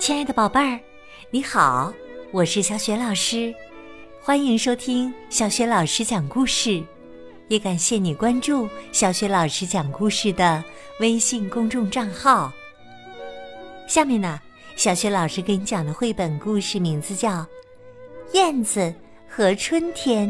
[0.00, 0.80] 亲爱的宝贝儿，
[1.30, 1.92] 你好，
[2.32, 3.54] 我是小雪老师，
[4.22, 6.82] 欢迎收听小雪老师讲故事，
[7.48, 10.64] 也感谢你关注小雪老师讲故事的
[11.00, 12.50] 微信公众账号。
[13.86, 14.40] 下面呢，
[14.74, 17.32] 小雪老师给你讲的绘本故事名字叫
[18.32, 18.94] 《燕子
[19.28, 20.26] 和春天》。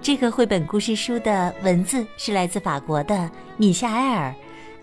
[0.00, 4.30] 这个绘本故事书的文字是来自法国的米夏埃尔·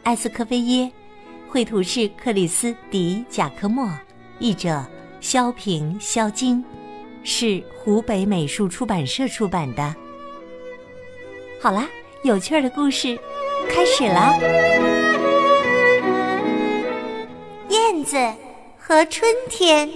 [0.04, 0.91] 埃斯科菲耶。
[1.55, 3.90] 绘图是克里斯·迪·贾科莫，
[4.40, 4.86] 译者
[5.22, 6.62] 肖平、肖晶，
[7.23, 9.96] 是湖北美术出版社出版的。
[11.62, 11.88] 好啦，
[12.23, 13.18] 有趣儿的故事
[13.70, 14.38] 开始了。
[17.70, 18.18] 燕子
[18.77, 19.90] 和春天，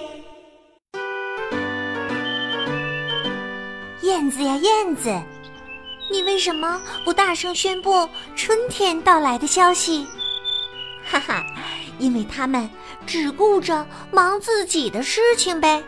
[4.04, 5.14] 燕子呀燕子，
[6.10, 10.08] 你为什么不大声宣布春天到来的消息？
[11.10, 11.44] 哈哈，
[11.98, 12.70] 因为他们
[13.08, 15.84] 只顾着忙自己的事情呗。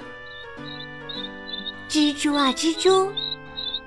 [1.87, 3.11] 蜘蛛啊蜘蛛，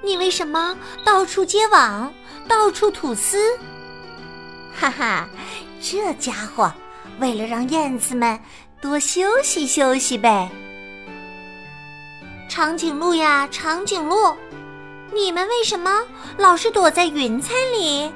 [0.00, 2.12] 你为什么到处结网，
[2.46, 3.58] 到处吐丝？
[4.72, 5.28] 哈哈，
[5.80, 6.72] 这家伙
[7.18, 8.38] 为了让燕子们
[8.80, 10.48] 多休息休息呗。
[12.48, 14.36] 长颈鹿呀长颈鹿，
[15.12, 16.02] 你们为什么
[16.38, 18.12] 老是躲在云彩里？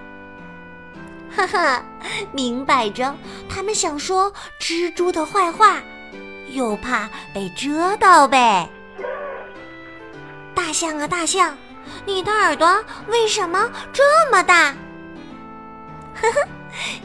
[1.38, 1.84] 哈哈，
[2.32, 3.14] 明摆着，
[3.48, 5.80] 他们想说蜘蛛的坏话，
[6.48, 8.68] 又怕被蛰到呗。
[10.52, 11.56] 大象啊大象，
[12.04, 14.74] 你的耳朵为什么这么大？
[16.20, 16.48] 呵呵，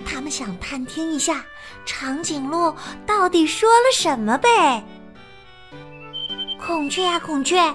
[0.04, 1.46] 他们想探听一下
[1.86, 4.84] 长颈鹿到底说了什么呗。
[6.60, 7.72] 孔雀呀孔雀，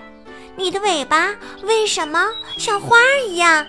[0.56, 3.64] 你的尾巴为什么像花儿一样？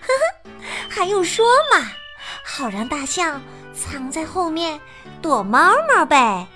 [0.00, 0.39] 呵呵。
[0.88, 1.92] 还用说嘛？
[2.44, 3.40] 好让大象
[3.74, 4.78] 藏在后面
[5.22, 6.46] 躲猫猫呗。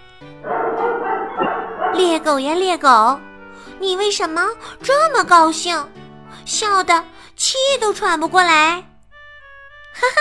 [1.92, 3.18] 猎狗呀猎狗，
[3.78, 4.48] 你为什么
[4.82, 5.88] 这么高兴，
[6.44, 7.02] 笑得
[7.36, 8.76] 气都喘不过来？
[9.92, 10.20] 哈哈，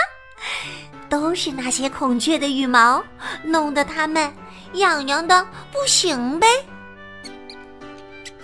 [1.08, 3.02] 都是那些孔雀的羽毛
[3.42, 4.32] 弄得它们
[4.74, 6.46] 痒痒的不行呗。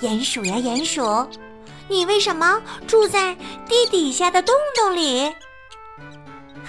[0.00, 1.28] 鼹鼠呀鼹鼠，
[1.88, 3.34] 你为什么住在
[3.68, 5.32] 地底下的洞洞里？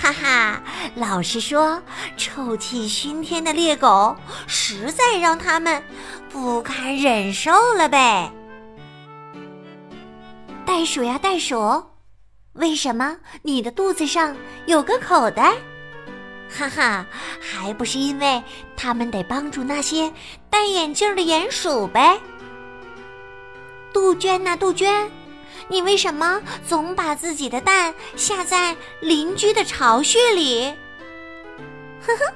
[0.02, 0.64] 哈哈，
[0.96, 1.80] 老实说，
[2.18, 4.16] 臭气熏天的猎狗
[4.48, 5.84] 实在让他们
[6.28, 8.32] 不堪忍受了呗。
[10.66, 11.84] 袋鼠呀袋鼠，
[12.54, 14.36] 为什么你的肚子上
[14.66, 15.54] 有个口袋？
[16.50, 17.06] 哈哈，
[17.40, 18.42] 还不是因为
[18.76, 20.12] 他们得帮助那些
[20.50, 22.20] 戴眼镜的鼹鼠呗。
[23.94, 25.12] 杜鹃呐杜鹃。
[25.68, 30.74] 你为什么总把自己的蛋下在邻居的巢穴里？
[32.06, 32.34] 呵呵，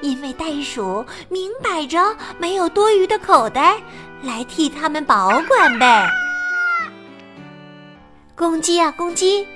[0.00, 3.80] 因为袋鼠明摆着没有多余的口袋
[4.22, 6.08] 来替他们保管呗。
[8.36, 9.46] 公鸡啊公鸡，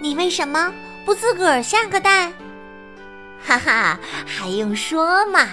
[0.00, 0.72] 你为什么
[1.04, 2.32] 不自个儿下个蛋？
[3.46, 5.46] 哈哈，还用说吗？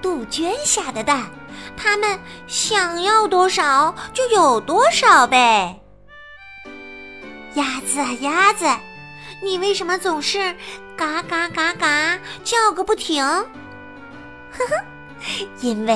[0.00, 1.30] 杜鹃下的蛋，
[1.76, 5.78] 它们想要多少就有多少呗。
[7.56, 8.66] 鸭子啊鸭子，
[9.42, 10.54] 你为什么总是
[10.94, 13.24] 嘎嘎嘎嘎叫个不停？
[13.24, 13.46] 呵
[14.68, 14.84] 呵，
[15.60, 15.94] 因为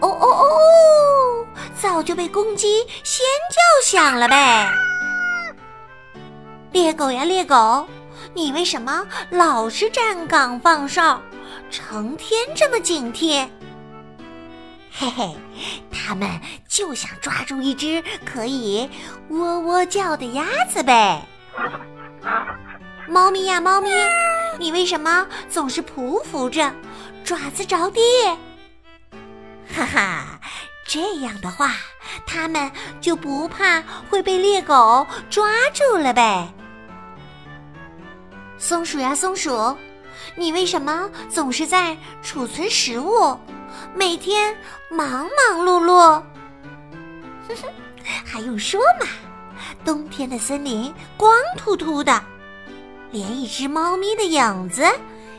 [0.00, 1.46] 哦哦哦，
[1.80, 4.68] 早就被公鸡先叫响了呗。
[6.72, 7.86] 猎狗呀猎狗，
[8.34, 11.22] 你为什么老是站岗放哨，
[11.70, 13.48] 成天这么警惕？
[15.00, 15.36] 嘿嘿，
[15.92, 16.28] 他们
[16.66, 18.90] 就想抓住一只可以
[19.28, 21.24] 喔喔叫的鸭子呗。
[23.06, 23.88] 猫咪呀，猫咪，
[24.58, 26.74] 你为什么总是匍匐着，
[27.22, 28.00] 爪子着地？
[29.72, 30.40] 哈哈，
[30.84, 31.76] 这样的话，
[32.26, 32.68] 它们
[33.00, 33.80] 就不怕
[34.10, 36.52] 会被猎狗抓住了呗。
[38.58, 39.76] 松鼠呀，松鼠，
[40.34, 43.38] 你为什么总是在储存食物？
[43.94, 44.56] 每天
[44.90, 46.22] 忙忙碌碌，
[47.46, 47.68] 哼哼，
[48.24, 49.06] 还用说吗？
[49.84, 52.22] 冬天的森林光秃秃的，
[53.10, 54.84] 连一只猫咪的影子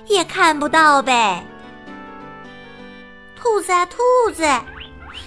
[0.08, 1.46] 也看不到呗。
[3.36, 3.98] 兔子啊兔
[4.34, 4.44] 子，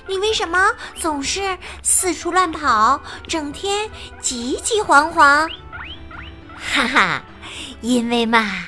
[0.06, 3.88] 你为什么总是四处乱跑，整天
[4.20, 5.48] 急急慌慌？
[6.56, 7.22] 哈哈，
[7.80, 8.66] 因为嘛，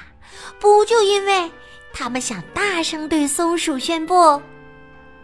[0.59, 1.51] 不就因为。
[1.97, 4.43] 他们想大声对松鼠宣布：“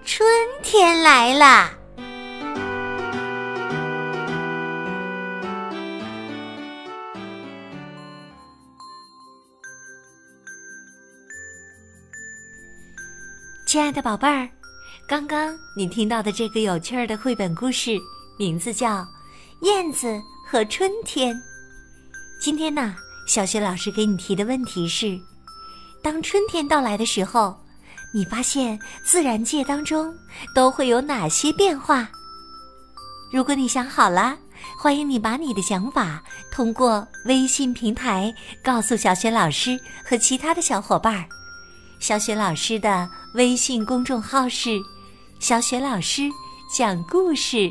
[0.07, 0.25] 春
[0.63, 1.73] 天来了。”
[13.67, 14.49] 亲爱的宝贝儿，
[15.09, 17.99] 刚刚你听到的这个有趣儿的绘本故事，
[18.39, 18.99] 名字叫
[19.63, 21.35] 《燕子和春天》。
[22.41, 22.95] 今天呢，
[23.27, 25.21] 小雪老师给你提的问题是：
[26.03, 27.55] 当春天到来的时候，
[28.13, 30.15] 你发现自然界当中
[30.55, 32.09] 都会有哪些变化？
[33.33, 34.37] 如果你想好了，
[34.79, 41.25] 欢迎你把你的想法通过微信平台告诉小雪老师和其他的小伙伴儿。
[42.01, 44.79] 小雪老师的微信公众号是
[45.39, 46.23] “小雪老师
[46.75, 47.71] 讲故事”，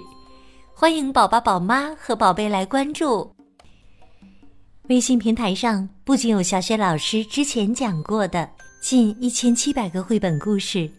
[0.74, 3.39] 欢迎宝宝、宝妈和宝贝来关注。
[4.90, 8.50] 微信平台上不仅有小雪老师之前讲过的
[8.82, 10.90] 近一千七百个绘本故事，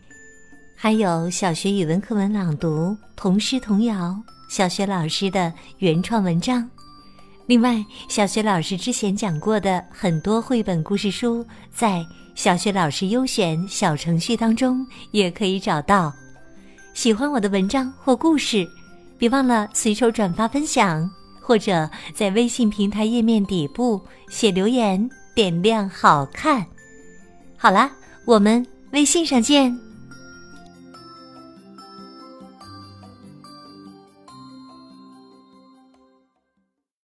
[0.76, 4.16] 还有小学语文课文朗读、童诗童谣、
[4.48, 6.70] 小学老师的原创文章。
[7.46, 11.44] 另外，小学老师之前讲过的很多绘本故事书，
[11.75, 16.12] 在小学老师优选小程序当中也可以找到。
[16.94, 18.64] 喜欢我的文章或故事，
[19.19, 21.10] 别忘了随手转发分享，
[21.50, 26.64] 或者在微信平台页面底部写留言，点亮好看。
[27.56, 27.91] 好啦，
[28.25, 29.89] 我们微信上见。